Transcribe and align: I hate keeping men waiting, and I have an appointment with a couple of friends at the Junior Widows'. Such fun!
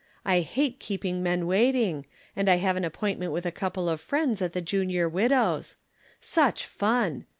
I 0.25 0.39
hate 0.39 0.79
keeping 0.79 1.21
men 1.21 1.45
waiting, 1.45 2.07
and 2.35 2.49
I 2.49 2.55
have 2.55 2.75
an 2.75 2.83
appointment 2.83 3.33
with 3.33 3.45
a 3.45 3.51
couple 3.51 3.87
of 3.87 4.01
friends 4.01 4.41
at 4.41 4.53
the 4.53 4.59
Junior 4.59 5.07
Widows'. 5.07 5.75
Such 6.19 6.65
fun! 6.65 7.25